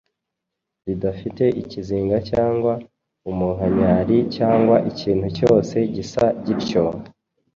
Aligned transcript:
ridafite 0.85 1.43
ikizinga 1.61 2.17
cyangwa 2.29 2.73
umunkanyari 3.29 4.17
cyangwa 4.35 4.75
ikintu 4.91 5.27
cyose 5.37 5.75
gisa 5.95 6.23
gityo.” 6.45 6.83